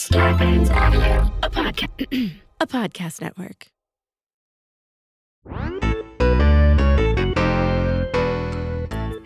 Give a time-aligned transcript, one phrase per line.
[0.00, 3.68] Starburns Audio, a podcast, a podcast network.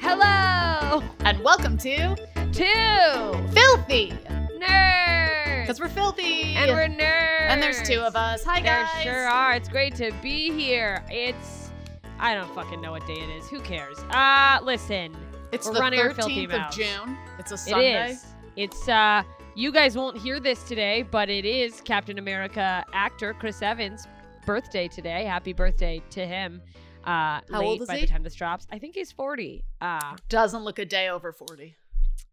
[0.00, 2.16] Hello And welcome to
[2.52, 4.12] Two Filthy,
[4.58, 5.62] Nerds.
[5.62, 6.54] because we're filthy.
[6.56, 7.48] and we're nerds.
[7.48, 8.42] And there's two of us.
[8.44, 9.02] Hi, There guys.
[9.02, 9.52] sure are.
[9.54, 11.04] It's great to be here.
[11.10, 11.70] It's
[12.18, 13.46] I don't fucking know what day it is.
[13.48, 13.98] Who cares?
[14.10, 15.14] Uh listen.
[15.52, 16.76] It's We're the running our filthy 13th of mouths.
[16.76, 17.18] June.
[17.38, 18.10] It's a Sunday.
[18.12, 18.24] is.
[18.56, 19.22] It's uh
[19.60, 24.06] you guys won't hear this today, but it is Captain America actor Chris Evans'
[24.46, 25.24] birthday today.
[25.24, 26.62] Happy birthday to him.
[27.04, 28.00] Uh How late old is by he?
[28.02, 28.66] the time this drops.
[28.72, 29.62] I think he's 40.
[29.82, 31.76] Uh Doesn't look a day over 40.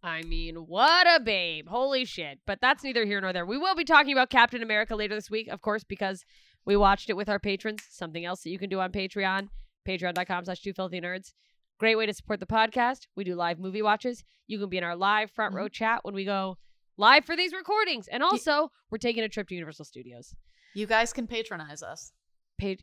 [0.01, 1.67] I mean, what a babe.
[1.67, 2.39] Holy shit.
[2.47, 3.45] But that's neither here nor there.
[3.45, 6.23] We will be talking about Captain America later this week, of course, because
[6.65, 7.81] we watched it with our patrons.
[7.89, 9.49] Something else that you can do on Patreon,
[9.85, 11.33] patreon.com slash two filthy nerds.
[11.77, 13.07] Great way to support the podcast.
[13.17, 14.23] We do live movie watches.
[14.47, 16.57] You can be in our live front row chat when we go
[16.97, 18.07] live for these recordings.
[18.07, 20.35] And also, we're taking a trip to Universal Studios.
[20.75, 22.11] You guys can patronize us.
[22.59, 22.75] Pa-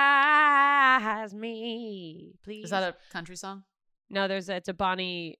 [0.00, 2.64] patronize me, please.
[2.64, 3.64] Is that a country song?
[4.08, 5.38] No, there's a, it's a Bonnie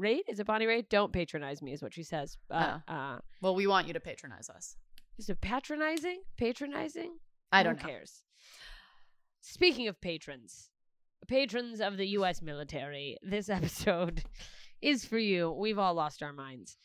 [0.00, 0.22] Raitt.
[0.28, 0.88] Is it Bonnie Raitt?
[0.88, 2.36] Don't patronize me, is what she says.
[2.50, 4.76] Uh, uh, Well, we want you to patronize us.
[5.18, 6.22] is it patronizing?
[6.38, 7.16] Patronizing?
[7.52, 7.88] I don't know.
[7.88, 8.22] cares?
[9.40, 10.70] Speaking of patrons,
[11.28, 12.42] patrons of the U.S.
[12.42, 14.24] military, this episode
[14.86, 15.50] is for you.
[15.52, 16.78] We've all lost our minds.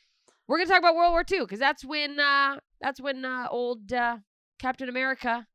[0.47, 3.93] We're gonna talk about World War II because that's when uh, that's when uh, old
[3.93, 4.17] uh,
[4.59, 5.47] Captain America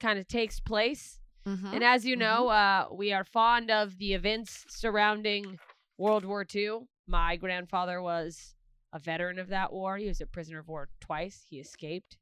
[0.00, 1.18] kind of takes place.
[1.46, 1.72] Mhm.
[1.74, 5.58] And as you know, uh, we are fond of the events surrounding
[5.96, 6.80] World War II.
[7.06, 8.54] My grandfather was
[8.92, 9.96] a veteran of that war.
[9.96, 11.44] He was a prisoner of war twice.
[11.48, 12.16] He escaped.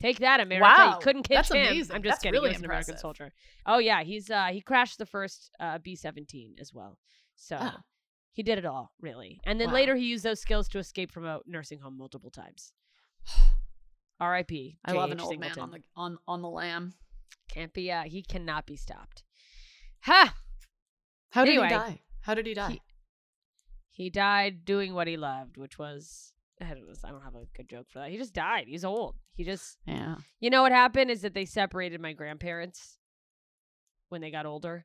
[0.00, 0.64] Take that, America!
[0.76, 1.56] Wow, you couldn't catch that's him.
[1.66, 1.96] amazing.
[1.96, 2.34] I'm just That's kidding.
[2.40, 3.32] really he was an American soldier.
[3.66, 6.96] Oh yeah, he's uh, he crashed the first uh, B-17 as well.
[7.34, 7.72] So Oh.
[8.32, 9.40] He did it all really.
[9.44, 9.74] And then Wow.
[9.74, 12.72] later he used those skills to escape from a nursing home multiple times.
[14.20, 14.78] R.I.P.
[14.84, 16.94] I love an old man on the on on the lam.
[17.48, 17.90] Can't be.
[17.90, 19.22] Uh, he cannot be stopped.
[20.02, 20.34] Ha!
[21.30, 22.00] How did Anyway, he die?
[22.22, 22.80] How did he die?
[23.90, 26.94] He died doing what he loved, which was I don't know.
[27.04, 28.10] I don't have a good joke for that.
[28.10, 28.64] He just died.
[28.66, 29.14] He's old.
[29.34, 30.16] He just yeah.
[30.40, 32.98] you know what happened is that they separated my grandparents
[34.08, 34.84] when they got older.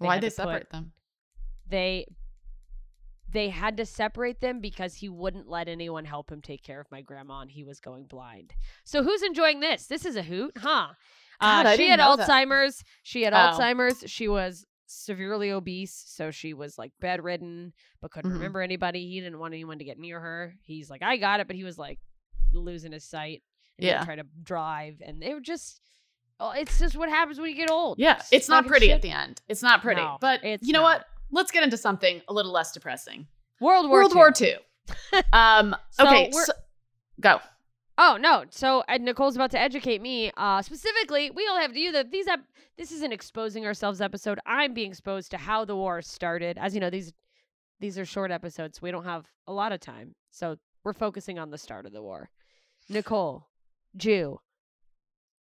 [0.00, 0.92] They Why'd they to put- separate them?
[1.68, 2.06] They
[3.30, 6.90] they had to separate them because he wouldn't let anyone help him take care of
[6.90, 8.54] my grandma and he was going blind.
[8.84, 9.86] So who's enjoying this?
[9.86, 10.88] This is a hoot, huh?
[11.40, 12.28] God, uh, she had know that.
[12.28, 12.82] Alzheimer's.
[13.02, 13.36] She had Oh.
[13.36, 14.10] Alzheimer's.
[14.10, 18.34] She was severely obese, so she was like bedridden, but couldn't Mhm.
[18.34, 19.06] remember anybody.
[19.08, 20.54] He didn't want anyone to get near her.
[20.62, 21.98] He's like, I got it, but he was like
[22.52, 23.42] losing his sight.
[23.78, 24.04] And Yeah.
[24.04, 25.80] try to drive, and they were just.
[26.40, 27.98] Oh, it's just what happens when you get old.
[27.98, 28.94] Yeah, it's not pretty shit.
[28.96, 29.40] at the end.
[29.48, 30.00] It's not pretty.
[30.00, 30.98] No, but it's you know not.
[31.00, 31.06] what?
[31.30, 33.26] Let's get into something a little less depressing.
[33.60, 34.16] World War World II.
[34.16, 34.54] War II.
[35.32, 35.76] um.
[35.90, 36.30] So okay.
[36.32, 36.52] so-
[37.20, 37.40] go.
[38.00, 38.44] Oh no!
[38.50, 40.30] So Nicole's about to educate me.
[40.36, 42.44] Uh, specifically, we all have to you that these ep-
[42.76, 44.38] this is an exposing ourselves episode.
[44.46, 46.58] I'm being exposed to how the war started.
[46.58, 47.12] As you know, these
[47.80, 48.78] these are short episodes.
[48.78, 51.92] So we don't have a lot of time, so we're focusing on the start of
[51.92, 52.30] the war.
[52.88, 53.48] Nicole,
[53.96, 54.38] Jew,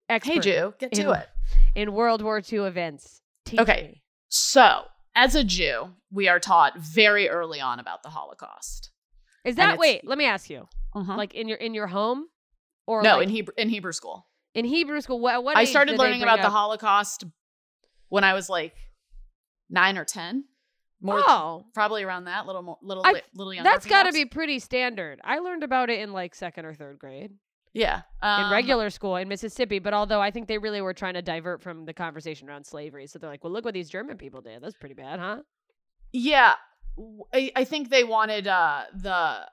[0.08, 1.30] expert Hey, Jew, get to in, it.
[1.76, 3.22] in World War II events.
[3.46, 3.90] Teach Okay.
[3.94, 4.02] me.
[4.30, 4.84] So,
[5.16, 8.92] as a Jew, we are taught very early on about the Holocaust.
[9.46, 10.06] Is that wait?
[10.06, 10.68] Let me ask you.
[10.96, 12.26] Like Like in your in your home,
[12.86, 14.28] or no, like in Hebrew in Hebrew school.
[14.54, 15.20] in Hebrew school?
[15.20, 15.58] What what?
[15.58, 17.24] I started learning about the Holocaust
[18.10, 18.76] when I was like
[19.70, 20.46] nine or ten.
[21.02, 23.70] More, Oh, probably around that little more, little, I- little younger.
[23.70, 25.20] That's got to be pretty standard.
[25.22, 27.32] I learned about it in like second or third grade
[27.74, 28.02] yeah.
[28.22, 29.80] in um, regular school in Mississippi.
[29.80, 33.08] But although I think they really were trying to divert from the conversation around slavery,
[33.08, 34.62] so they're like, "Well, look what these German people did.
[34.62, 35.40] That's pretty bad, huh?"
[36.12, 36.54] Yeah,
[37.34, 39.48] I think they wanted uh the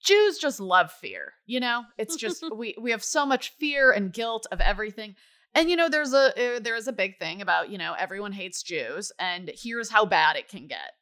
[0.00, 1.34] Jews just love fear.
[1.46, 5.14] You know, it's just we we have so much fear and guilt of everything.
[5.54, 8.32] And you know, there's a uh, there is a big thing about you know everyone
[8.32, 10.92] hates Jews, and here's how bad it can get.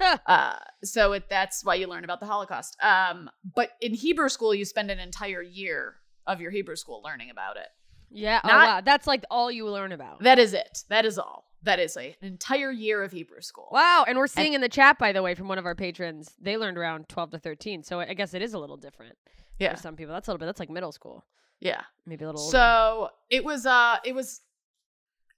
[0.26, 2.76] uh, so it, that's why you learn about the Holocaust.
[2.82, 5.96] Um, but in Hebrew school, you spend an entire year
[6.26, 7.68] of your Hebrew school learning about it.
[8.10, 8.40] Yeah.
[8.44, 10.22] oh wow, that's like all you learn about.
[10.22, 10.84] That is it.
[10.88, 11.44] That is all.
[11.62, 13.68] That is a, an entire year of Hebrew school.
[13.72, 16.32] Wow, and we're seeing in the chat, by the way, from one of our patrons,
[16.40, 17.82] they learned around twelve to thirteen.
[17.82, 19.16] So I guess it is a little different
[19.58, 20.14] Yeah, for some people.
[20.14, 20.46] That's a little bit.
[20.46, 21.24] That's like middle school,
[21.60, 21.82] yeah.
[22.06, 22.40] maybe a little.
[22.40, 22.52] older.
[22.52, 24.42] So it was uh it was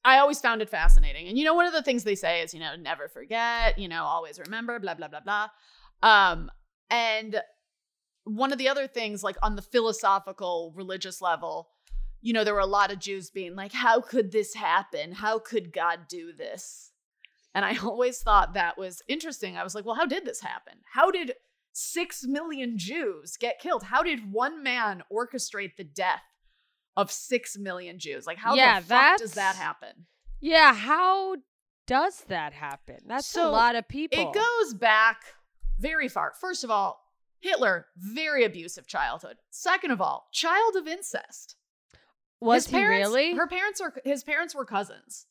[0.05, 1.29] I always found it fascinating.
[1.29, 3.89] And you know, one of the things they say is, you know, never forget, you
[3.89, 5.49] know, always remember, blah, blah, blah, blah.
[6.03, 6.51] Um,
[6.91, 7.41] and
[8.25, 11.69] one of the other things, like on the philosophical, religious level,
[12.21, 15.13] you know, there were a lot of Jews being like, how could this happen?
[15.13, 16.93] How could God do this?
[17.55, 19.57] And I always thought that was interesting.
[19.57, 20.75] I was like, well, how did this happen?
[20.93, 21.35] How did
[21.73, 23.85] six million Jews get killed?
[23.85, 26.23] How did one man orchestrate the death
[26.99, 28.27] of six million Jews?
[28.27, 30.07] Like, how Yeah, the fuck does that happen?
[30.41, 31.37] Yeah, how
[31.87, 32.99] does that happen?
[33.07, 34.21] That's So, a lot of people.
[34.21, 35.23] It goes back
[35.79, 36.35] very far.
[36.41, 37.01] First of all,
[37.41, 39.37] Hitler, very abusive childhood.
[39.51, 41.55] Second of all, child of incest.
[42.41, 45.27] Was his he parents, really Her parents are his parents were cousins.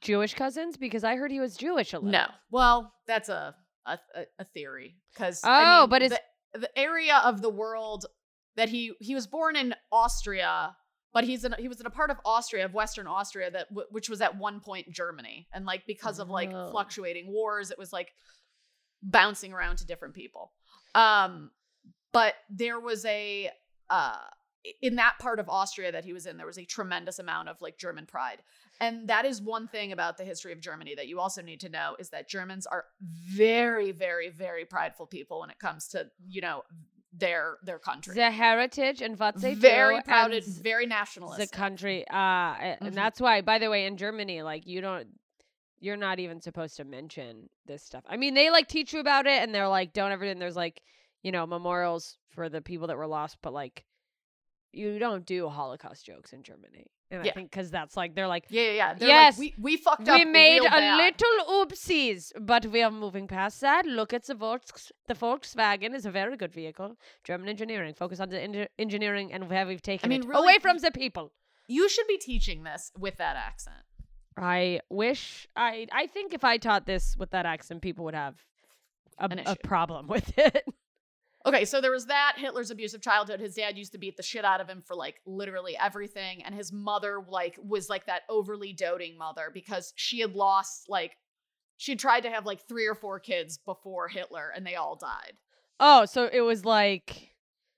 [0.00, 0.76] Jewish cousins?
[0.76, 2.10] Because I heard he was Jewish a little.
[2.12, 2.26] No.
[2.50, 3.54] Well, that's a
[3.86, 3.98] a,
[4.38, 6.20] a- theory because Oh, but the,
[6.58, 8.06] the area of the world
[8.56, 10.76] that he he was born in Austria,
[11.14, 13.88] but he's in he was in a part of Austria of Western Austria that w-
[13.90, 16.70] which was at one point Germany, and like because of like Oh.
[16.70, 18.12] fluctuating wars, it was like
[19.02, 20.52] bouncing around to different people.
[20.94, 21.50] Um,
[22.12, 23.50] but there was a
[23.90, 24.18] uh
[24.80, 27.60] in that part of Austria that he was in, there was a tremendous amount of
[27.60, 28.38] like German pride.
[28.80, 31.68] And that is one thing about the history of Germany that you also need to
[31.68, 36.40] know is that Germans are very, very, very prideful people when it comes to, you
[36.40, 36.62] know,
[37.16, 38.14] their their country.
[38.14, 41.38] The heritage and what they very do proud, and very nationalist.
[41.38, 42.04] the country.
[42.08, 42.76] Uh, Mhm.
[42.80, 45.06] and that's why, by the way, in Germany, like you don't,
[45.80, 48.04] you're not even supposed to mention this stuff.
[48.08, 50.24] I mean, they like teach you about it, and they're like, don't ever.
[50.24, 50.82] And there's like,
[51.22, 53.84] you know, memorials for the people that were lost, but like,
[54.72, 56.86] you don't do Holocaust jokes in Germany.
[57.14, 57.32] And I Yeah.
[57.34, 58.46] think because that's like they're like.
[58.50, 58.94] yeah, yeah, yeah.
[58.94, 60.18] They're Yes, like, we we fucked up.
[60.18, 60.96] We made a bad.
[61.04, 63.86] little oopsies, but we are moving past that.
[63.86, 64.92] Look at the Volks.
[65.06, 66.96] The Volkswagen is a very good vehicle.
[67.24, 67.94] German engineering.
[67.94, 70.90] Focus on the engi- engineering and where we've taken mean, it really, away from the
[70.90, 71.32] people.
[71.68, 73.82] You should be teaching this with that accent.
[74.36, 75.86] I wish I.
[75.92, 78.36] I think if I taught this with that accent, people would have
[79.18, 80.64] a, a problem with it.
[81.46, 83.38] Okay, so there was that Hitler's abusive childhood.
[83.40, 86.54] His dad used to beat the shit out of him for like literally everything, and
[86.54, 91.16] his mother like was like that overly doting mother because she had lost like
[91.76, 95.34] she tried to have like three or four kids before Hitler, and they all died.
[95.80, 97.30] oh, so it was like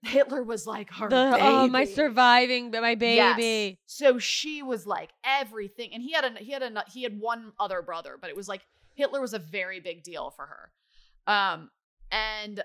[0.02, 1.94] Hitler was like her the oh my baby.
[1.94, 3.36] surviving, my Yes.
[3.36, 3.78] baby.
[3.86, 7.52] So she was like everything, and he had a he had a he had one
[7.58, 8.64] other brother, but it was like
[8.94, 11.32] Hitler was a very big deal for her.
[11.32, 11.70] Um,
[12.12, 12.62] and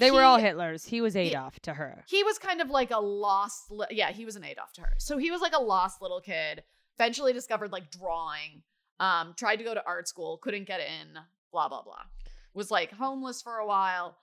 [0.00, 0.86] They were all Hitlers.
[0.86, 2.04] He was Adolf to her.
[2.08, 4.92] he was kind of like a lost li- yeah he was an adolf to her
[4.98, 6.62] so he was like a lost little kid
[6.98, 8.62] eventually discovered like drawing
[8.98, 11.08] um tried to go to art school couldn't get in
[11.52, 12.02] blah blah blah
[12.54, 14.16] was like homeless for a while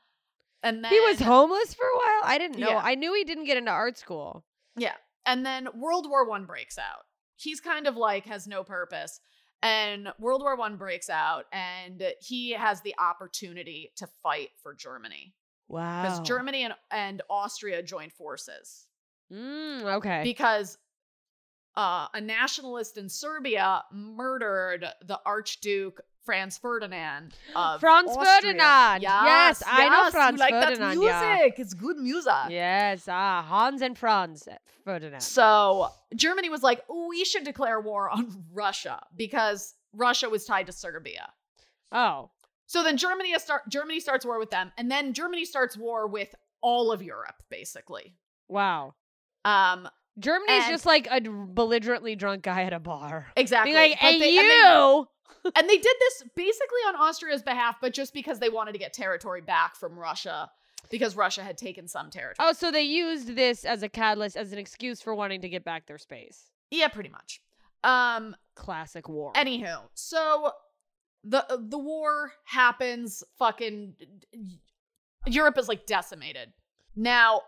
[0.64, 2.22] and then He was homeless for a while.
[2.24, 2.70] I didn't know.
[2.70, 2.82] Yeah.
[2.84, 4.44] I knew he didn't get into art school.
[4.76, 4.96] yeah
[5.26, 7.04] and then world war one breaks out
[7.36, 9.20] he's kind of like has no purpose
[9.64, 15.34] and world war one breaks out and he has the opportunity to fight for germany
[15.70, 16.04] Wow.
[16.04, 18.86] because germany and, and austria joined forces
[19.32, 20.22] Mm, okay.
[20.24, 20.78] because
[21.76, 28.26] uh, a nationalist in Serbia murdered the Archduke Franz Ferdinand of Franz Austria.
[28.42, 29.02] Ferdinand.
[29.02, 31.36] Yes, I know yes, Franz like Ferdinand, That yeah.
[31.40, 32.34] music, it's good music.
[32.50, 33.08] yes.
[33.10, 34.48] Ah, Hans and Franz
[34.86, 35.20] Ferdinand.
[35.22, 40.72] So Germany was like, we should declare war on Russia because Russia was tied to
[40.72, 41.30] Serbia.
[41.92, 42.30] oh.
[42.68, 46.36] So then Germany start Germany starts war with them, and then Germany starts war with
[46.62, 48.14] all of Europe, basically.
[48.48, 48.94] Wow.
[49.46, 49.88] Um,
[50.20, 53.28] Germany's And- just like a belligerently drunk guy at a bar.
[53.36, 53.72] exactly.
[53.74, 55.08] Being like, hey, they- and they- you!
[55.56, 58.94] and they did this basically on Austria's behalf, but just because they wanted to get
[58.94, 60.50] territory back from Russia
[60.90, 62.36] because Russia had taken some territory.
[62.40, 65.64] Oh, so they used this as a catalyst, as an excuse for wanting to get
[65.64, 66.50] back their space.
[66.72, 67.42] yeah, pretty much.
[67.84, 69.32] Um Classic war.
[69.34, 70.52] anywho, so
[71.30, 73.96] the the war happens fucking
[75.26, 76.54] Europe is like decimated.
[76.96, 77.42] Now,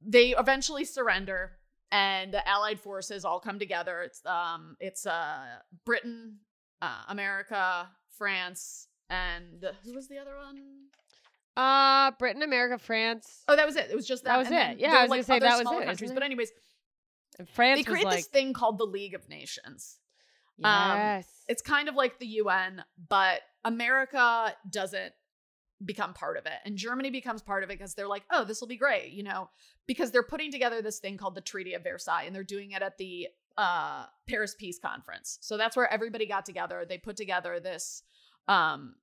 [0.00, 1.52] they eventually surrender
[1.90, 4.02] and the allied forces all come together.
[4.02, 5.44] It's um it's uh
[5.84, 6.38] Britain,
[6.80, 10.58] uh America, France, and who was the other one?
[11.56, 13.42] uh, Britain, America, France.
[13.48, 13.90] Oh, that was it.
[13.90, 14.30] It was just that.
[14.30, 14.80] That was and it.
[14.80, 16.12] Yeah, I was like gonna say that was it, countries.
[16.12, 16.50] But anyways,
[17.38, 19.98] And France they create was this thing called the League of Nations.
[20.64, 21.28] Um, yes.
[21.48, 25.12] It's kind of like the UN, but America doesn't
[25.84, 28.60] become part of it, and Germany becomes part of it because they're like, oh, this
[28.60, 29.50] will be great, you know,
[29.86, 32.82] because they're putting together this thing called the Treaty of Versailles, and they're doing it
[32.82, 33.28] at the
[33.58, 35.38] uh, Paris Peace Conference.
[35.40, 36.84] So that's where everybody got together.
[36.88, 38.02] They put together this
[38.48, 38.96] um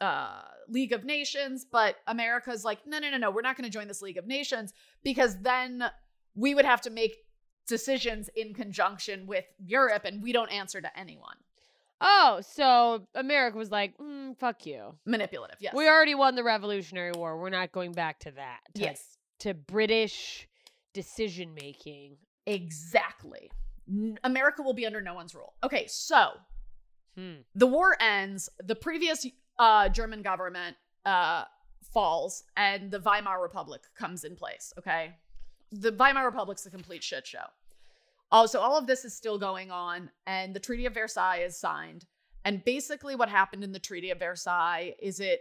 [0.00, 3.72] uh League of Nations, but America's like, no, no, no, no, we're not going to
[3.72, 5.84] join this League of Nations because then
[6.34, 7.16] we would have to make
[7.66, 11.36] decisions in conjunction with Europe and we don't answer to anyone.
[12.00, 14.94] oh, so America was like, mm, fuck you.
[15.06, 15.72] Manipulative, yes.
[15.74, 17.38] We already won the Revolutionary War.
[17.38, 18.60] We're not going back to that.
[18.74, 20.48] To, yes, To British
[20.94, 22.16] decision making.
[22.46, 23.50] exactly.
[24.24, 25.54] America will be under no one's rule.
[25.64, 26.30] Okay, so
[27.16, 27.40] Hmm.
[27.54, 28.48] the war ends.
[28.64, 29.26] The previous
[29.58, 31.44] uh, German government uh,
[31.92, 34.72] falls and the Weimar Republic comes in place.
[34.78, 35.14] Okay,
[35.72, 37.44] the Weimar Republic's a complete shit show.
[38.30, 42.06] Also, all of this is still going on, and the Treaty of Versailles is signed.
[42.44, 45.40] And basically, what happened in the Treaty of Versailles is it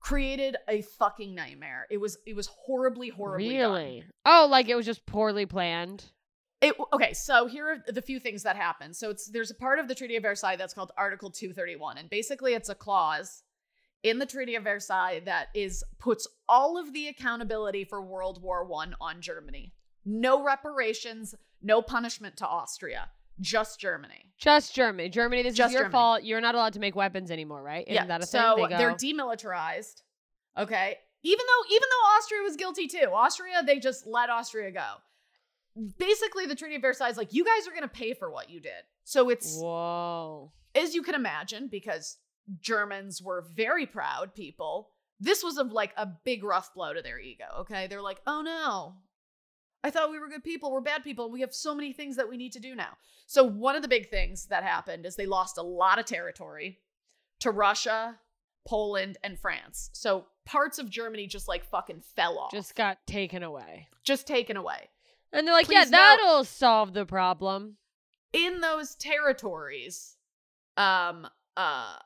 [0.00, 1.86] created a fucking nightmare.
[1.90, 3.72] It was it was horribly, horribly done.
[3.72, 4.04] really?
[4.24, 6.04] Oh, like it was just poorly planned.
[6.62, 8.94] It, okay, so here are the few things that happen.
[8.94, 12.08] So it's there's a part of the Treaty of Versailles that's called Article 231, and
[12.08, 13.42] basically it's a clause
[14.06, 18.64] in the Treaty of Versailles that is puts all of the accountability for World War
[18.64, 19.72] One on Germany.
[20.04, 23.10] No reparations, no punishment to Austria,
[23.40, 24.32] just Germany.
[24.38, 25.08] Just Germany.
[25.08, 25.92] Germany, this Just is your Germany.
[25.92, 26.22] fault.
[26.22, 27.84] You're not allowed to make weapons anymore, right?
[27.88, 28.68] Isn't that a so thing?
[28.68, 30.02] They they're demilitarized.
[30.56, 34.86] Okay, even though even though Austria was guilty too, Austria they just let Austria go.
[35.98, 38.48] Basically, the Treaty of Versailles is like you guys are going to pay for what
[38.48, 38.84] you did.
[39.04, 40.52] So it's Whoa.
[40.74, 42.16] as you can imagine, because
[42.60, 47.18] Germans were very proud people, this was a, like a big rough blow to their
[47.18, 47.44] ego.
[47.60, 47.86] Okay.
[47.86, 48.96] They're like, oh no,
[49.82, 50.70] I thought we were good people.
[50.70, 51.30] We're bad people.
[51.30, 52.98] We have so many things that we need to do now.
[53.26, 56.78] So, one of the big things that happened is they lost a lot of territory
[57.40, 58.18] to Russia,
[58.66, 59.90] Poland, and France.
[59.94, 63.88] So, parts of Germany just like fucking fell off, Just got taken away.
[64.04, 64.90] just taken away.
[65.32, 67.76] And they're like, yeah, Please note- that'll solve the problem.
[68.32, 70.16] in those territories,
[70.76, 71.26] um,
[71.56, 71.96] uh,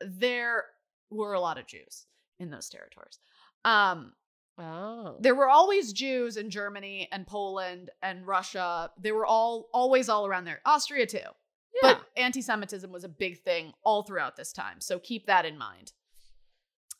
[0.00, 0.64] there
[1.10, 2.06] were a lot of Jews
[2.38, 3.18] in those territories.
[3.64, 4.12] Um,
[4.60, 5.16] Oh.
[5.20, 8.90] there were always Jews in Germany and Poland and Russia.
[9.00, 10.60] They were all always all around there.
[10.66, 11.18] Austria too.
[11.18, 11.80] Yeah.
[11.82, 14.80] But anti-Semitism was a big thing all throughout this time.
[14.80, 15.92] So keep that in mind.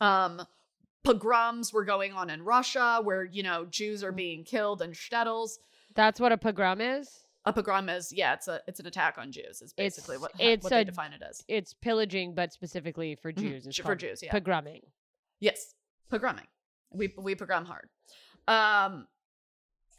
[0.00, 0.42] Um
[1.04, 5.58] pogroms were going on in Russia where, you know, Jews are being killed in shtetls.
[5.94, 7.24] That's what a pogrom is?
[7.48, 9.62] A pogrom is yeah, it's a it's an attack on Jews.
[9.62, 11.42] Is basically It's- what it's what they define it as.
[11.48, 13.36] It's pillaging, but specifically for Mhm.
[13.38, 13.66] Jews.
[13.66, 14.32] It's For Jews, yeah.
[14.32, 14.82] Pogroming.
[15.40, 15.74] Yes,
[16.12, 16.46] pogroming.
[16.90, 17.88] We we pogrom hard.
[18.46, 19.08] Um,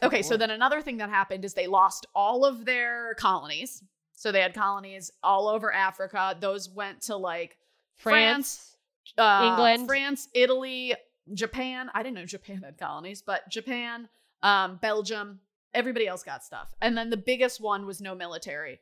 [0.03, 3.84] okay, so then another thing that happened is they lost all of their colonies.
[4.13, 6.36] So they had colonies all over Africa.
[6.39, 7.58] Those went to like
[7.98, 8.75] France.
[9.18, 9.88] uh, England.
[9.88, 10.94] France, Italy,
[11.34, 11.89] Japan.
[11.94, 14.08] I didn't know Japan had colonies, but Japan,
[14.44, 15.39] um, Belgium.
[15.74, 16.74] Everybody else got stuff.
[16.82, 18.80] And then the biggest one was no military,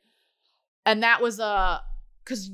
[0.85, 1.79] and that was uh
[2.23, 2.49] because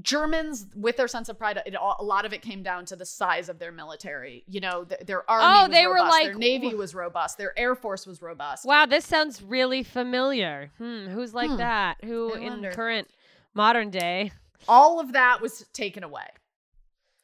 [0.00, 3.04] Germans, with their sense of pride, it, a lot of it came down to the
[3.06, 4.44] size of their military.
[4.46, 5.44] You know, th- their army.
[5.44, 8.64] Oh, was they were like- their navy was robust, their air force was robust.
[8.64, 10.70] Wow, this sounds really familiar.
[10.78, 11.56] Hmm, who's like Hmm.
[11.56, 11.96] that?
[12.04, 12.70] Who I in wonder.
[12.72, 13.08] current
[13.54, 14.30] modern day?
[14.68, 16.26] All of that was taken away.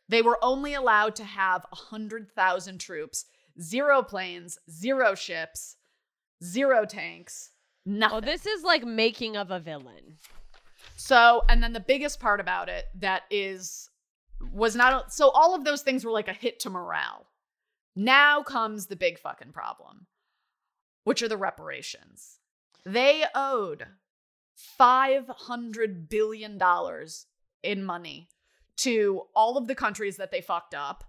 [0.08, 3.26] They were only allowed to have 100,000 troops,
[3.60, 5.76] zero planes, zero ships,
[6.42, 7.50] zero tanks,
[7.86, 8.18] nothing.
[8.18, 10.18] Oh, this is like making of a villain.
[10.96, 13.88] so, and then the biggest part about it that is
[14.52, 17.26] was not so all of those things were like a hit to morale.
[17.96, 20.06] Now comes the big fucking problem,
[21.04, 22.40] which are the reparations.
[22.84, 23.86] They owed
[24.56, 27.26] 500 billion dollars
[27.62, 28.28] in money
[28.76, 31.04] to all of the countries that they fucked up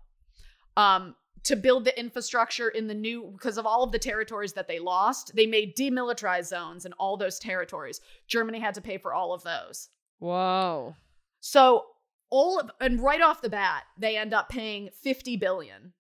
[0.78, 4.68] um to build the infrastructure in the new because of all of the territories that
[4.68, 8.02] they lost they made demilitarized zones in all those territories.
[8.28, 9.90] Germany had to pay for all of those.
[10.20, 10.96] Whoa.
[11.40, 11.86] so
[12.30, 15.94] all of and right off the bat they end up paying 50 billion.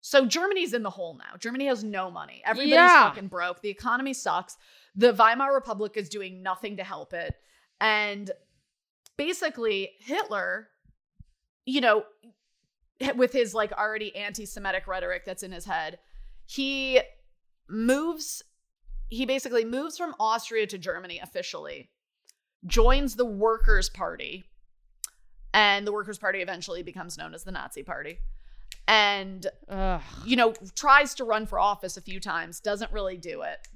[0.00, 1.36] So germany's in the hole now.
[1.38, 2.42] Germany has no money.
[2.44, 3.08] Everybody's Yeah.
[3.08, 3.62] fucking broke.
[3.62, 4.56] The economy sucks.
[4.94, 7.34] The weimar republic is doing nothing to help it.
[7.80, 8.30] And
[9.16, 10.68] basically hitler
[11.66, 12.04] you know
[13.16, 15.98] with his like already anti-semitic rhetoric that's in his head
[16.46, 17.00] he
[17.68, 18.42] moves
[19.08, 21.90] he basically moves from austria to germany officially
[22.66, 24.44] joins the workers party
[25.52, 28.18] and the workers party eventually becomes known as the nazi party
[28.86, 30.02] and Ugh.
[30.24, 33.66] you know tries to run for office a few times doesn't really do it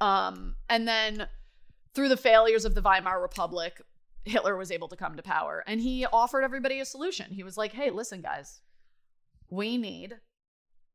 [0.00, 1.26] um and then
[1.94, 3.80] through the failures of the weimar republic
[4.26, 7.30] hitler was able to come to power and he offered everybody a solution.
[7.30, 8.60] He was like hey listen guys
[9.50, 10.14] we need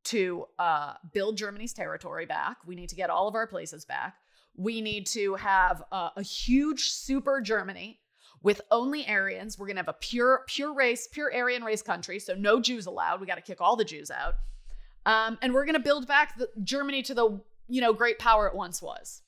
[0.03, 2.57] to uh, build germany's territory back.
[2.65, 4.15] We need to get all of our places back.
[4.55, 7.99] We need to have uh, a huge super germany
[8.43, 9.57] with only aryans.
[9.57, 12.85] We're going to have a pure pure race pure aryan race country so no jews
[12.85, 13.21] allowed.
[13.21, 14.35] We got to kick all the jews out.
[15.05, 18.47] Um, and we're going to build back the, germany to the you know great power
[18.47, 19.21] it once was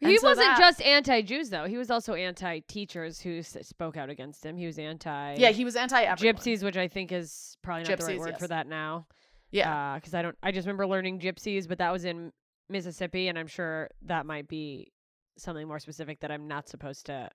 [0.00, 1.66] He so wasn't that- just anti-Jews though.
[1.66, 4.56] He was also anti-teachers who s- spoke out against him.
[4.56, 8.04] He was anti yeah he was anti gypsies, which I think is probably not the
[8.04, 9.06] right Gypsies, word for that now.
[9.50, 10.36] yeah because I don't.
[10.42, 12.32] I just remember learning gypsies, but that was in
[12.68, 14.92] Mississippi, and I'm sure that might be
[15.38, 17.30] something more specific that I'm not supposed to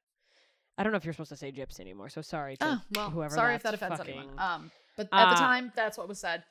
[0.77, 3.09] I don't know if you're supposed to say gypsy anymore, so sorry to Oh, well,
[3.09, 3.35] whoever.
[3.35, 4.39] sorry if that offends fucking- anyone.
[4.39, 6.43] Um, but at the Uh, time, that's what was said.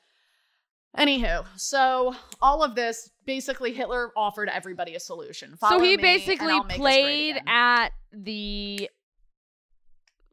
[0.98, 5.56] Anywho, so all of this basically Hitler offered everybody a solution.
[5.68, 8.90] so he basically played at the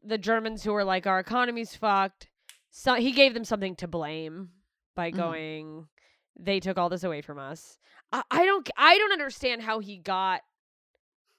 [0.02, 2.28] the Germans who were like our economy's fucked.
[2.70, 4.50] So he gave them something to blame
[4.94, 5.16] by Mhm.
[5.16, 5.88] going
[6.40, 7.78] they took all this away from us.
[8.12, 10.40] I, I don't I don't understand how he got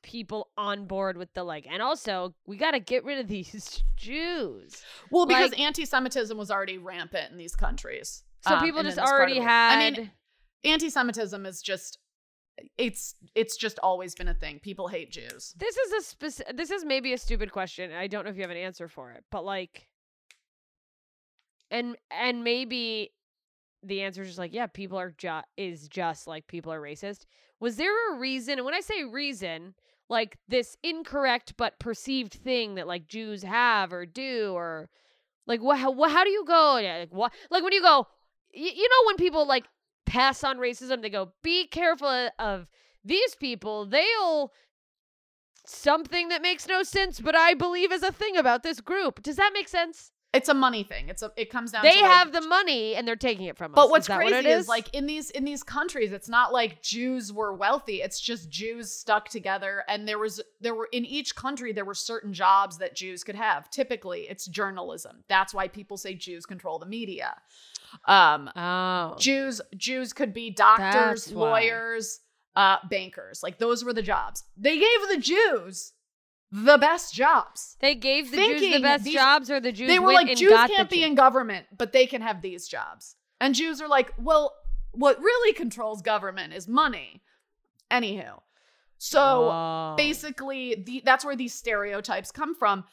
[0.01, 3.83] people on board with the like and also we got to get rid of these
[3.97, 4.81] Jews.
[5.11, 8.23] well because like- anti-Semitism was already rampant in these countries.
[8.41, 10.11] So um, people just this part of already had I mean,
[10.63, 11.99] anti-Semitism is just
[12.77, 14.59] it's it's just always been a thing.
[14.59, 15.53] People hate Jews.
[15.57, 17.91] This is a this is maybe a stupid question.
[17.91, 19.87] I don't know if you have an answer for it, but like
[21.71, 23.11] and and maybe
[23.83, 27.25] the answer is just like, yeah, people are just is just like people are racist.
[27.59, 28.55] Was there a reason?
[28.55, 29.73] And when I say reason,
[30.09, 34.89] like this incorrect but perceived thing that like Jews have or do or
[35.45, 38.07] like what how, how do you go yeah, like what like when you go
[38.53, 39.65] y- you know when people like
[40.05, 42.67] pass on racism they go be careful of
[43.03, 43.85] these people.
[43.85, 44.51] They'll
[45.65, 49.21] something that makes no sense but i believe is a thing about this group.
[49.21, 51.09] Does that make sense It's a money thing.
[51.09, 53.57] It's a it comes down they to like, have the money and they're taking it
[53.57, 54.63] from us But what's that crazy what is?
[54.63, 58.03] is like in these in these countries, it's not like Jews were wealthy.
[58.03, 61.95] It's just Jews stuck together, and there was there were in each country there were
[61.95, 63.71] certain jobs that Jews could have.
[63.71, 65.23] Typically, it's journalism.
[65.29, 67.35] That's why people say Jews control the media.
[68.05, 71.49] Um, oh Jews Jews could be doctors, That's why.
[71.49, 72.19] lawyers,
[72.55, 73.41] uh, bankers.
[73.41, 74.43] Like those were the jobs.
[74.55, 75.93] They gave the Jews
[76.51, 77.77] the best jobs.
[77.79, 80.51] they gave the jews the best these- jobs or the jews they were like Jews
[80.67, 83.15] can't be in government, but they can have these jobs.
[83.41, 84.53] And Jews are like, well,
[84.91, 87.21] what really controls government is money.
[87.91, 88.41] Anywho,
[88.97, 92.83] so basically, the, that's where these stereotypes come from.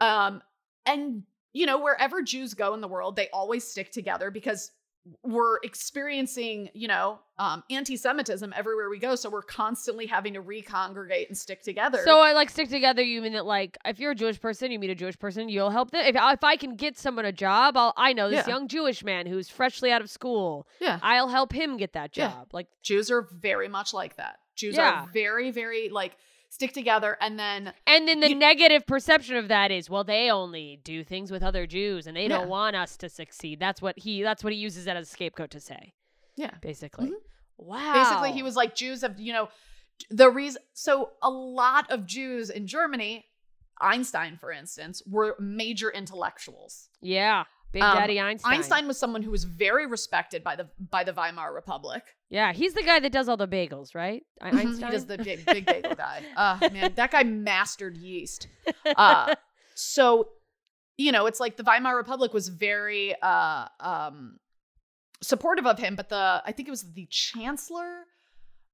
[0.00, 0.42] Um,
[0.84, 4.72] and you know, wherever Jews go in the world, they always stick together because
[5.22, 9.16] we're experiencing, you know, um, anti-Semitism everywhere we go.
[9.16, 11.98] So we're constantly having to recongregate and stick together.
[12.04, 13.02] So I like stick together.
[13.02, 15.70] You mean that like if you're a Jewish person, you meet a Jewish person, you'll
[15.70, 16.04] help them.
[16.06, 18.54] If if I can get someone a job, I'll I know this Yeah.
[18.54, 20.66] young Jewish man who's freshly out of school.
[20.80, 22.28] yeah, I'll help him get that Yeah.
[22.28, 22.48] job.
[22.52, 24.38] Like Jews are very much like that.
[24.56, 25.02] Jews Yeah.
[25.02, 26.16] are very, very like
[26.54, 30.30] stick together and then and then the You- negative perception of that is, well, they
[30.30, 32.38] only do things with other Jews and they Yeah.
[32.38, 33.58] don't want us to succeed.
[33.58, 35.94] That's what he that's what he uses that as a scapegoat to say,
[36.36, 36.54] yeah.
[36.62, 37.08] basically.
[37.10, 37.14] Mhm.
[37.58, 37.94] Wow.
[37.94, 39.48] Basically, he was like Jews have, you know,
[40.10, 43.26] the reason so a lot of Jews in Germany,
[43.80, 46.88] Einstein for instance, were major intellectuals.
[47.00, 47.44] Yeah.
[47.74, 48.52] Big Um, Daddy Einstein.
[48.54, 52.04] Einstein was someone who was very respected by the by the Weimar Republic.
[52.30, 54.22] Yeah, he's the guy that does all the bagels, right?
[54.40, 54.90] Mhm, Einstein.
[54.90, 56.22] He does the big, big bagel guy.
[56.36, 58.46] Uh, man, that guy mastered yeast.
[58.86, 59.34] Uh,
[59.74, 60.28] so,
[60.96, 64.38] you know, it's like the Weimar Republic was very uh, um,
[65.20, 68.04] supportive of him, but the I think it was the chancellor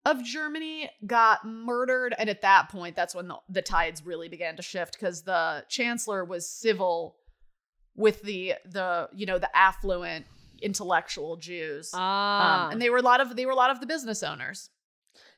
[0.04, 4.56] of Germany got murdered, and at that point, that's when the, the tides really began
[4.56, 7.16] to shift because the chancellor was civil
[7.96, 10.26] with the the you know the affluent
[10.62, 11.90] intellectual Jews.
[11.94, 12.66] ah.
[12.66, 14.70] Um, and they were a lot of they were a lot of the business owners.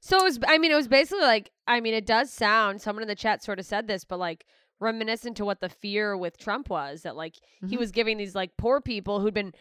[0.00, 3.02] So it was, I mean, it was basically like, I mean, it does sound, someone
[3.02, 4.44] in the chat sort of said this, but like
[4.80, 7.36] reminiscent to what the fear with Trump was that like
[7.68, 7.78] he Mhm.
[7.78, 9.54] was giving these like poor people who'd been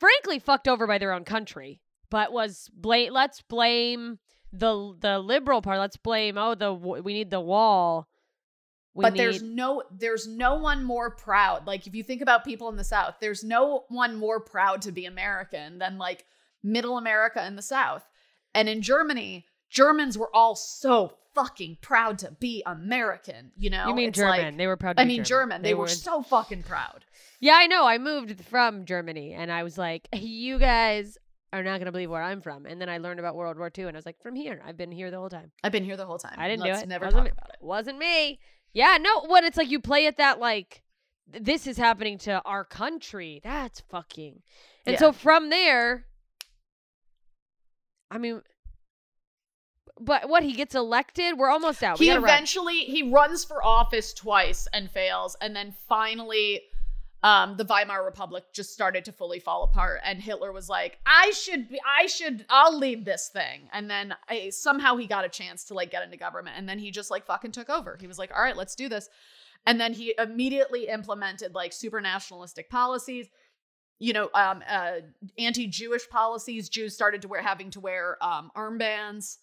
[0.00, 4.18] frankly fucked over by their own country, but was blame, let's blame
[4.50, 5.78] the, the liberal part.
[5.78, 8.08] Let's blame, oh, the, we need the wall.
[8.94, 12.68] We but there's no there's no one more proud like if you think about people
[12.68, 16.26] in the south there's no one more proud to be american than like
[16.62, 18.04] middle america in the south
[18.54, 23.94] and in germany germans were all so fucking proud to be american you know you
[23.94, 24.38] mean It's German.
[24.44, 27.04] like- they were proud to i mean german, they, were in- so fucking proud
[27.40, 27.84] Yeah, I know.
[27.86, 31.18] I moved from Germany and I was like, you guys
[31.52, 32.66] are not going to believe where I'm from.
[32.66, 34.62] And then I learned about World War II and I was like, from here.
[34.64, 35.50] I've been here the whole time.
[35.64, 36.88] i've been here the whole time I didn't Let's do it.
[36.88, 37.30] never Wasn't talk me.
[37.36, 38.38] about it Wasn't me.
[38.72, 39.24] Yeah, no.
[39.26, 40.82] When it's like you play at that, like,
[41.26, 43.40] this is happening to our country.
[43.42, 44.42] That's fucking.
[44.86, 44.98] And Yeah.
[44.98, 46.06] so from there,
[48.10, 48.42] I mean,
[50.00, 50.42] but what?
[50.42, 51.38] He gets elected?
[51.38, 51.98] We're almost out.
[51.98, 52.30] We he gotta run.
[52.30, 56.62] eventually he runs for office twice and fails and then finally
[57.24, 61.30] um the Weimar Republic just started to fully fall apart and Hitler was like I
[61.30, 63.68] should be I should I'll lead this thing.
[63.72, 66.78] And then I, somehow he got a chance to like get into government and then
[66.78, 67.96] he just like fucking took over.
[68.00, 69.08] He was like all right let's do this.
[69.66, 73.28] And then he immediately implemented like super nationalistic policies
[74.00, 74.94] you know um uh
[75.38, 76.68] anti-Jewish policies.
[76.68, 79.36] Jews started to wear having to wear um armbands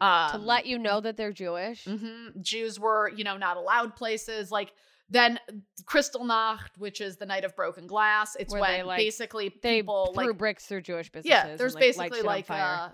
[0.00, 1.84] Um, to let you know that they're Jewish.
[1.84, 4.50] mhm, Jews were, you know, not allowed places.
[4.50, 4.72] Like
[5.08, 5.38] then
[5.84, 8.36] Kristallnacht, which is the night of broken glass.
[8.38, 11.30] It's Where when they, like, basically They people threw like bricks through Jewish businesses.
[11.30, 11.56] yeah.
[11.56, 12.88] There's like, light basically on like uh,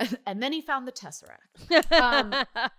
[0.26, 1.92] and then he found the tesseract.
[2.00, 2.70] um, but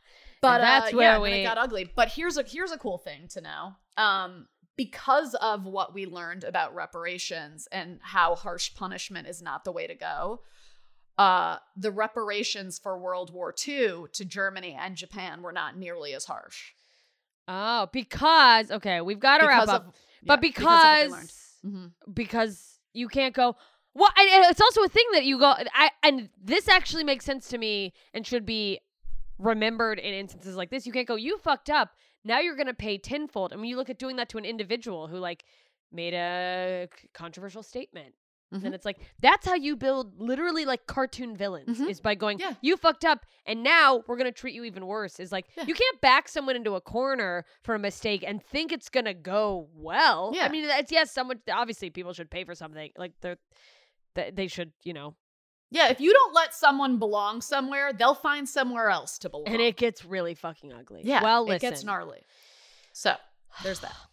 [0.41, 1.91] But that's uh, where yeah, we it got ugly.
[1.95, 3.73] But here's a here's a cool thing to know.
[3.97, 9.71] Um, because of what we learned about reparations and how harsh punishment is not the
[9.71, 10.41] way to go,
[11.17, 16.25] uh, the reparations for World War II to Germany and Japan were not nearly as
[16.25, 16.73] harsh.
[17.47, 19.93] Oh because okay we've got to wrap up, of-
[20.25, 21.41] but yeah, because of what they because.
[21.65, 21.91] Mhm.
[22.13, 23.55] because you can't go.
[23.93, 25.53] Well, and it's also a thing that you go.
[25.73, 28.79] I and this actually makes sense to me and should be
[29.37, 30.85] remembered in instances like this.
[30.85, 31.15] You can't go.
[31.15, 31.91] You fucked up.
[32.23, 33.53] Now you're gonna pay tenfold.
[33.53, 35.43] I mean, you look at doing that to an individual who like
[35.91, 38.15] made a controversial statement.
[38.55, 38.65] Mhm.
[38.65, 41.89] And it's like that's how you build literally like cartoon villains Mhm.
[41.89, 42.53] is by going, Yeah.
[42.61, 45.19] you fucked up, and now we're gonna treat you even worse.
[45.19, 45.65] Is like Yeah.
[45.65, 49.69] you can't back someone into a corner for a mistake and think it's gonna go
[49.73, 50.31] well.
[50.33, 50.45] Yeah.
[50.45, 53.37] I mean, that's yes, someone obviously people should pay for something like they're
[54.15, 55.15] they, they should you know,
[55.71, 59.47] Yeah, if you don't let someone belong somewhere, they'll find somewhere else to belong.
[59.47, 61.01] and it gets really fucking ugly.
[61.03, 62.21] yeah, well, it gets gnarly.
[62.93, 63.15] So
[63.63, 63.95] there's that.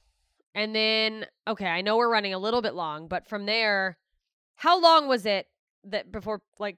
[0.54, 3.96] And then, okay, I know we're running a little bit long, but from there,
[4.56, 5.46] how long was it
[5.84, 6.76] that before, like,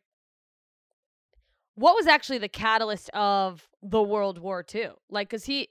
[1.76, 4.90] what was actually the catalyst of the World War II?
[5.10, 5.68] Like, cause he,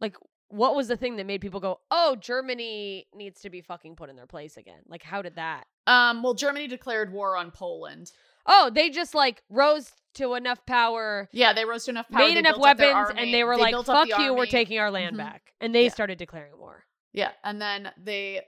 [0.00, 0.16] like,
[0.48, 4.10] what was the thing that made people go, oh, Germany needs to be fucking put
[4.10, 4.80] in their place again?
[4.86, 5.64] Like, how did that?
[5.86, 8.12] Um, well, Germany declared war on Poland.
[8.46, 12.18] Oh, they just like rose to enough power, Yeah, they rose to enough power.
[12.28, 14.78] made enough built up their weapons, and they were they like, fuck you, we're taking
[14.78, 15.18] our land Mhm.
[15.18, 15.54] back.
[15.60, 15.90] And they Yeah.
[15.90, 16.84] started declaring war.
[17.12, 18.42] Yeah, and then they.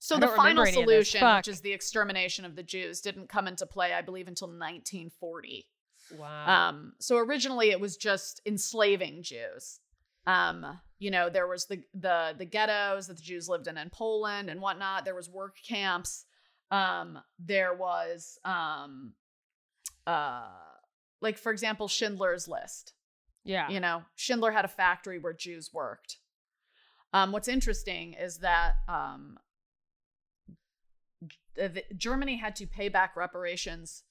[0.00, 1.10] So the final any of this.
[1.10, 4.48] solution, which is the extermination of the Jews, didn't come into play, I believe, until
[4.48, 5.66] 1940.
[6.18, 6.68] Wow.
[6.68, 9.80] Um, so originally it was just enslaving Jews.
[10.26, 13.90] Um, you know, there was the the the ghettos that the Jews lived in in
[13.90, 15.04] Poland and whatnot.
[15.04, 16.24] There was work camps.
[16.70, 19.12] Um, there was um,
[20.06, 20.48] uh,
[21.20, 22.94] like for example, Schindler's List.
[23.44, 23.68] yeah.
[23.68, 26.16] You know, Schindler had a factory where Jews worked.
[27.12, 29.38] Um, what's interesting is that um,
[31.96, 34.04] Germany had to pay back reparations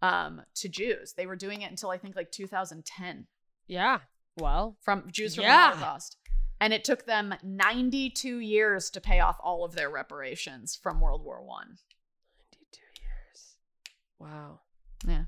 [0.00, 1.12] um, to Jews.
[1.14, 3.26] They were doing it until I think like 2010
[3.66, 3.98] Yeah.
[4.36, 5.70] Well, from Jews from Yeah.
[5.72, 6.16] the Holocaust.
[6.60, 11.24] And it took them 92 years to pay off all of their reparations from World
[11.24, 11.78] War One.
[12.52, 13.56] 92 years.
[14.18, 14.60] Wow.
[15.06, 15.24] Yeah.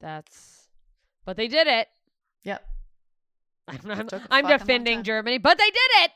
[0.00, 0.68] That's.
[1.24, 1.88] But they did it.
[2.44, 2.66] Yep.
[3.68, 5.02] I'm, I'm, took a I'm defending.
[5.02, 6.10] Germany, but they did it.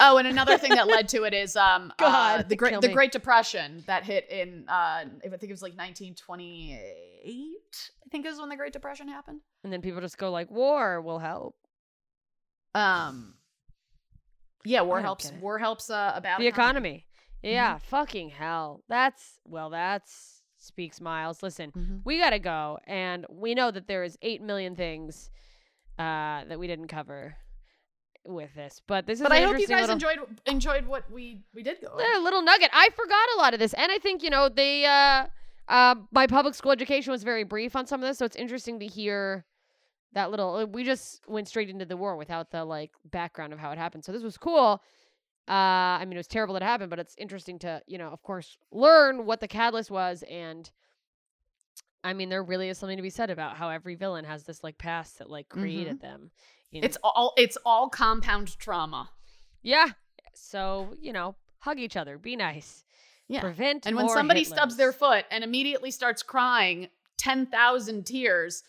[0.00, 2.88] Oh, and another thing that led to it is um uh, the great the.
[2.88, 7.58] Great Depression that hit in uh I think it was like 1928.
[8.04, 9.40] I think is when the Great Depression happened.
[9.64, 11.56] And then people just go like, "War will help
[12.74, 13.34] Um
[14.64, 17.06] yeah, war helps war helps uh, a bad the economy."
[17.44, 17.52] Mm-hmm.
[17.54, 18.82] Yeah, fucking hell.
[18.88, 21.42] That's well, that's speaks miles.
[21.42, 22.00] Listen, Mhm.
[22.04, 25.28] we gotta go, and we know that there is eight million things
[25.98, 27.36] uh, that we didn't cover
[28.24, 29.22] with this, but this is.
[29.22, 31.96] But I hope you guys little- enjoyed enjoyed what we we did go.
[31.96, 32.70] a little nugget.
[32.72, 34.84] I forgot a lot of this, and I think you know they.
[34.84, 35.26] Uh,
[35.66, 38.78] uh, my public school education was very brief on some of this, so it's interesting
[38.80, 39.44] to hear
[40.12, 40.54] that little.
[40.56, 43.78] uh, We just went straight into the war without the like background of how it
[43.78, 44.04] happened.
[44.04, 44.82] So this was cool.
[45.48, 45.52] Uh,
[46.00, 48.22] I mean, it was terrible that it happened, but it's interesting to you know, of
[48.22, 50.70] course, learn what the catalyst was, and
[52.02, 54.62] I mean, there really is something to be said about how every villain has this
[54.62, 56.30] like past that like created them.
[56.74, 59.10] In- It's all it's all compound trauma.
[59.62, 59.88] yeah.
[60.34, 62.84] So you know, hug each other, be nice.
[63.28, 63.40] Yeah.
[63.40, 68.62] Prevent And when somebody stubs their foot and immediately starts crying 10,000 tears,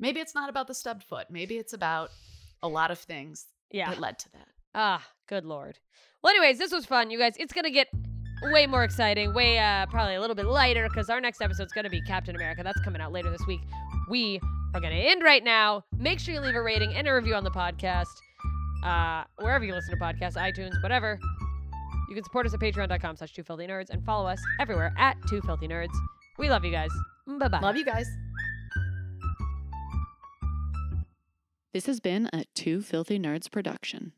[0.00, 1.28] maybe it's not about the stubbed foot.
[1.30, 2.10] Maybe it's about
[2.62, 3.90] a lot of things yeah.
[3.90, 4.48] that led to that.
[4.74, 5.78] Ah, good lord.
[6.22, 7.34] Well, anyways, this was fun, you guys.
[7.38, 7.88] It's gonna get
[8.50, 11.90] way more exciting, way uh probably a little bit lighter because our next episode's gonna
[11.90, 12.62] be Captain America.
[12.64, 13.60] That's coming out later this week.
[14.08, 14.40] We
[14.74, 15.84] are gonna end right now.
[15.98, 18.06] Make sure you leave a rating and a review on the podcast.
[18.84, 21.18] Uh, wherever you listen to podcasts, iTunes, whatever.
[22.08, 25.16] You can support us at patreon.com slash two filthy nerds and follow us everywhere at
[25.28, 25.94] two filthy nerds.
[26.38, 26.90] We love you guys.
[27.26, 27.60] Bye bye.
[27.60, 28.06] Love you guys.
[31.72, 34.12] This has been a Two Filthy Nerds production.